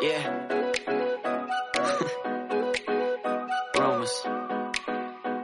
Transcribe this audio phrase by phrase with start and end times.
[0.00, 0.16] Yeah.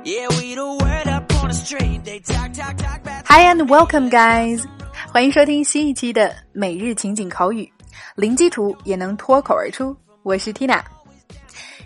[0.02, 2.02] Yeah, we the word up on the street.
[2.04, 3.26] They talk, talk, talk.
[3.26, 4.64] Hi and welcome, guys！
[5.12, 7.70] 欢迎收听新一期的每日情景口语，
[8.14, 9.94] 零基础也能脱口而出。
[10.22, 10.80] 我是 Tina，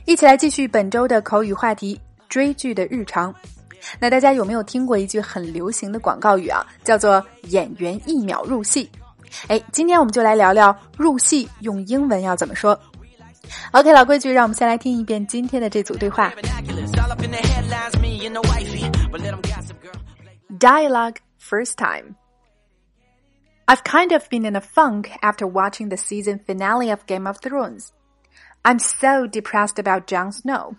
[0.04, 2.00] 一起来继续本周的口语话题——
[2.30, 3.34] 追剧的日常。
[3.98, 6.64] 那大家有没有听过一句很流行的广告语啊？
[6.84, 8.88] 叫做“演员一秒入戏”。
[9.47, 12.79] 哎，今天我们就来聊聊入戏用英文要怎么说。
[13.71, 16.31] OK，老规矩，让我们先来听一遍今天的这组对话。
[16.31, 18.89] Vernaculars all up in the headlines, me and the wifey.
[19.11, 19.99] But let them gossip, girl.
[20.57, 22.15] Dialogue first time.
[23.67, 27.39] I've kind of been in a funk after watching the season finale of Game of
[27.39, 27.91] Thrones.
[28.63, 30.75] I'm so depressed about Jon Snow.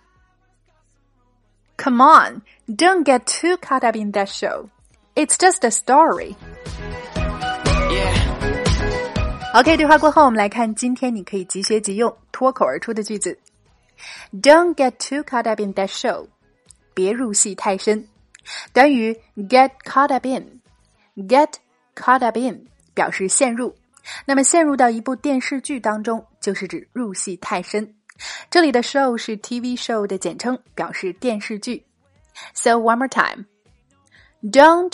[1.77, 4.69] Come on, don't get too caught up in that show.
[5.15, 6.35] It's just a story.
[9.51, 9.59] Yeah.
[9.59, 13.37] OK，对话过后，我们来看今天你可以即学即用、脱口而出的句子。
[14.31, 16.27] Don't get too caught up in that show，
[16.93, 18.07] 别入戏太深。
[18.71, 21.53] 短语 get caught up in，get
[21.95, 23.75] caught up in 表示陷入。
[24.25, 27.95] 那么陷入到一部电视剧当中，就是指入戏太深。
[28.49, 31.85] 这里的 show 是 TV show 的简称，表示电视剧。
[32.53, 33.45] So one more time.
[34.41, 34.93] Don't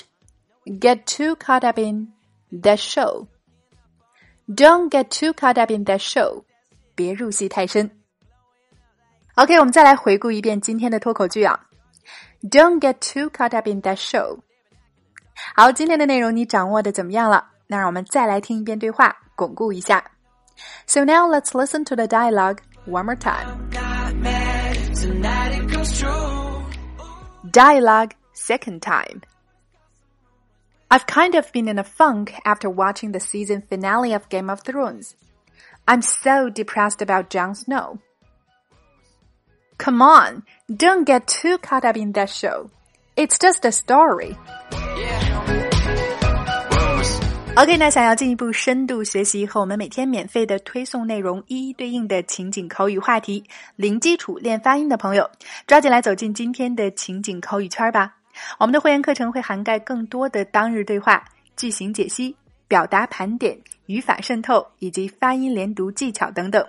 [0.65, 2.13] get too caught up in
[2.51, 3.27] that show.
[4.47, 6.43] Don't get too caught up in that show.
[6.95, 7.89] 别入戏太深。
[9.35, 11.67] OK，我们再来回顾一遍今天的脱口剧啊。
[12.41, 14.39] Don't get too caught up in that show.
[15.55, 17.47] 好，今天的内容你掌握的怎么样了？
[17.67, 20.03] 那让我们再来听一遍对话，巩固一下。
[20.85, 23.71] So now let's listen to the dialogue one more time.
[23.71, 24.75] Got mad.
[24.93, 26.63] Tonight it comes true.
[27.51, 29.21] Dialogue second time.
[30.89, 34.61] I've kind of been in a funk after watching the season finale of Game of
[34.61, 35.15] Thrones.
[35.85, 37.99] I'm so depressed about Jon Snow.
[39.77, 42.69] Come on, don't get too caught up in that show.
[43.15, 44.37] It's just a story.
[46.71, 47.19] Rumors.
[47.55, 53.43] OK，那想要进一步深度学习和我们每天免费的推送内容一一对应的情景口语话题，
[53.75, 55.29] 零基础练发音的朋友，
[55.67, 58.15] 抓紧来走进今天的情景口语圈吧！
[58.58, 61.24] 我们的会员课程会涵盖更多的当日对话、
[61.56, 62.34] 句型解析、
[62.66, 66.66] 表达盘点、语法渗透以及发音连读技巧等等。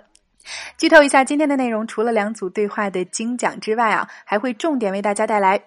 [0.78, 5.62] 剧透一下，今天的内容除了两组对话的精讲之外啊，还会重点为大家带来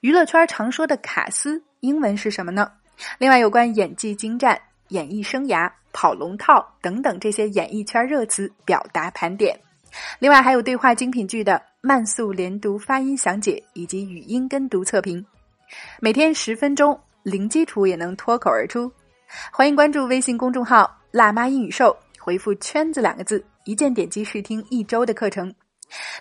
[0.00, 2.70] 娱乐圈常说的卡斯英文是什么呢？
[3.18, 9.58] 另外，有关演技精湛、演艺生涯、跑龙套等等这些演艺圈热词表达盘点。
[10.18, 15.24] 另外，还有对话精品剧的慢速连读发音详解以及语音跟读测评。
[16.00, 18.90] 每天十分钟，零基础也能脱口而出。
[19.52, 25.54] 欢迎关注微信公众号“辣妈英语秀”，回复“圈子”两个字，一键点击试听一周的课程。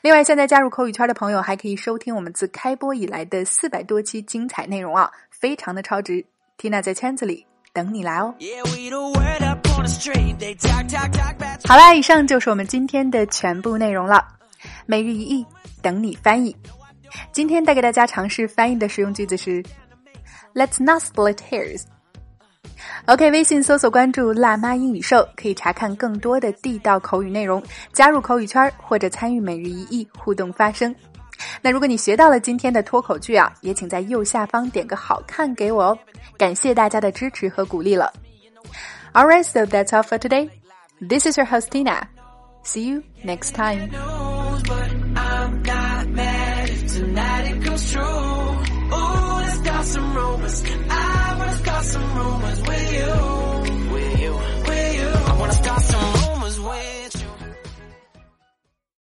[0.02, 6.26] 另外，现在加入口语圈的朋友还可以收听我们自开播以来的四百多期精彩内容啊，非常的超值。
[6.58, 8.34] Tina 在圈子里等你来哦。
[11.66, 14.28] 好啦，以上就是我们今天的全部内容了。
[14.86, 15.46] 每日一译，
[15.82, 16.56] 等你翻译。
[17.32, 19.64] 今天带给大家尝试翻译的实用句子是
[20.54, 21.84] ：Let's not split hairs。
[23.06, 27.62] OK，微信搜索关注“辣妈英语秀”，可以查看更多的地道口语内容，
[27.92, 30.94] 加入口语圈或者参与每日一译互动发声。
[31.62, 35.98] 那如果你学到了今天的脱口剧啊，也请在右下方点个好看给我哦，
[36.38, 38.12] 感谢大家的支持和鼓励了。
[39.14, 40.50] All right, so that's all for today.
[41.02, 42.04] This is your host Tina.
[42.64, 43.90] See you next time.
[47.00, 48.02] Tonight it comes true.
[48.02, 50.64] Ooh, let's got some rumors.